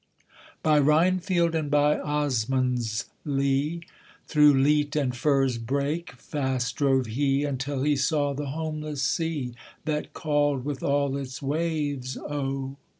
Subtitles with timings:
[0.63, 3.83] By Rhinefield and by Osmondsleigh,
[4.25, 9.53] Through leat and furze brake fast drove he, Until he saw the homeless sea,
[9.85, 12.77] That called with all its waves O!